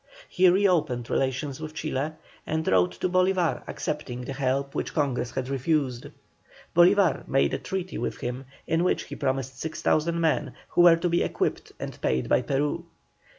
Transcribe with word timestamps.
He 0.27 0.49
reopened 0.49 1.11
relations 1.11 1.59
with 1.59 1.75
Chile, 1.75 2.13
and 2.47 2.67
wrote 2.67 2.93
to 2.93 3.07
Bolívar 3.07 3.61
accepting 3.67 4.21
the 4.21 4.33
help 4.33 4.73
which 4.73 4.95
Congress 4.95 5.29
had 5.29 5.47
refused. 5.47 6.07
Bolívar 6.75 7.27
made 7.27 7.53
a 7.53 7.59
treaty 7.59 7.99
with 7.99 8.17
him, 8.17 8.45
in 8.65 8.83
which 8.83 9.03
he 9.03 9.15
promised 9.15 9.59
6,000 9.59 10.19
men, 10.19 10.53
who 10.69 10.81
were 10.81 10.95
to 10.95 11.07
be 11.07 11.21
equipped 11.21 11.73
and 11.79 12.01
paid 12.01 12.27
by 12.29 12.41
Peru. 12.41 12.85